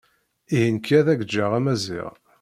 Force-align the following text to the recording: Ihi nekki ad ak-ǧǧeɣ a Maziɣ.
Ihi 0.53 0.69
nekki 0.75 0.93
ad 0.99 1.07
ak-ǧǧeɣ 1.13 1.51
a 1.57 1.59
Maziɣ. 1.65 2.11